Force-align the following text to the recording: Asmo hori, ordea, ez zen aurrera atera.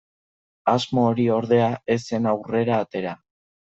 Asmo 0.73 1.03
hori, 1.09 1.27
ordea, 1.35 1.69
ez 1.97 1.99
zen 2.13 2.27
aurrera 2.33 2.81
atera. 2.87 3.15